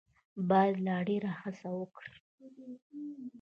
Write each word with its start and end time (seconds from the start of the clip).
باید 0.49 0.75
لا 0.85 0.97
ډېره 1.07 1.31
هڅه 1.41 1.69
وکړي. 1.79 2.13